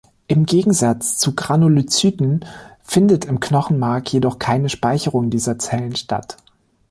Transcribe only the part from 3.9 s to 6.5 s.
jedoch keine Speicherung dieser Zellen statt.